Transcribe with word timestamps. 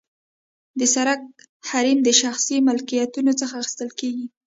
د 0.79 0.81
سرک 0.93 1.21
حریم 1.69 1.99
د 2.03 2.09
شخصي 2.21 2.57
ملکیتونو 2.69 3.31
څخه 3.39 3.53
اخیستل 3.61 3.89
کیږي 3.99 4.25